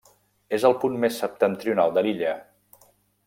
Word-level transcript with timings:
És 0.57 0.63
el 0.69 0.73
punt 0.83 0.95
més 1.03 1.19
septentrional 1.25 1.95
de 1.99 2.05
l'illa. 2.09 2.35